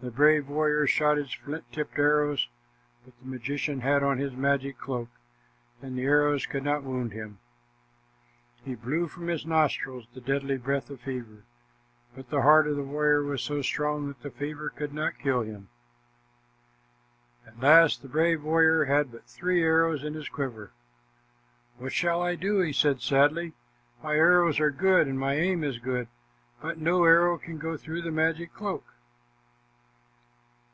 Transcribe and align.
The 0.00 0.12
brave 0.12 0.48
warrior 0.48 0.86
shot 0.86 1.16
his 1.16 1.32
flint 1.32 1.64
tipped 1.72 1.98
arrows, 1.98 2.48
but 3.04 3.18
the 3.18 3.26
magician 3.26 3.80
had 3.80 4.00
on 4.00 4.18
his 4.18 4.30
magic 4.32 4.78
cloak, 4.78 5.08
and 5.82 5.98
the 5.98 6.04
arrows 6.04 6.46
could 6.46 6.62
not 6.62 6.84
wound 6.84 7.10
him. 7.12 7.40
He 8.64 8.76
blew 8.76 9.08
from 9.08 9.26
his 9.26 9.44
nostrils 9.44 10.06
the 10.14 10.20
deadly 10.20 10.56
breath 10.56 10.88
of 10.88 11.00
fever, 11.00 11.42
but 12.14 12.30
the 12.30 12.42
heart 12.42 12.68
of 12.68 12.76
the 12.76 12.84
warrior 12.84 13.24
was 13.24 13.42
so 13.42 13.60
strong 13.60 14.06
that 14.06 14.20
the 14.22 14.30
fever 14.30 14.70
could 14.70 14.94
not 14.94 15.18
kill 15.18 15.40
him. 15.42 15.68
At 17.44 17.58
last 17.58 18.00
the 18.00 18.08
brave 18.08 18.44
warrior 18.44 18.84
had 18.84 19.10
but 19.10 19.26
three 19.26 19.64
arrows 19.64 20.04
in 20.04 20.14
his 20.14 20.28
quiver. 20.28 20.70
"What 21.78 21.92
shall 21.92 22.22
I 22.22 22.36
do?" 22.36 22.60
he 22.60 22.72
said 22.72 23.00
sadly. 23.00 23.52
"My 24.00 24.14
arrows 24.14 24.60
are 24.60 24.70
good 24.70 25.08
and 25.08 25.18
my 25.18 25.34
aim 25.34 25.64
is 25.64 25.80
good, 25.80 26.06
but 26.62 26.78
no 26.78 27.02
arrow 27.02 27.36
can 27.36 27.58
go 27.58 27.76
through 27.76 28.02
the 28.02 28.12
magic 28.12 28.54
cloak." 28.54 28.84